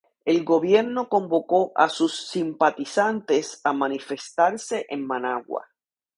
El 0.25 0.43
gobierno 0.43 1.09
convocó 1.09 1.73
a 1.75 1.87
sus 1.87 2.25
simpatizantes 2.29 3.61
a 3.63 3.71
manifestarse 3.71 4.87
en 4.89 5.05
Managua. 5.05 5.67